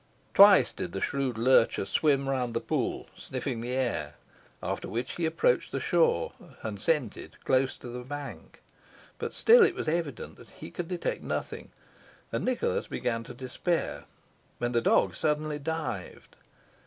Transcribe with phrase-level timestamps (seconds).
[0.33, 4.15] Twice did the shrewd lurcher swim round the pool, sniffing the air,
[4.63, 8.63] after which he approached the shore, and scented close to the bank;
[9.29, 11.69] still it was evident he could detect nothing,
[12.31, 14.05] and Nicholas began to despair,
[14.57, 16.35] when the dog suddenly dived.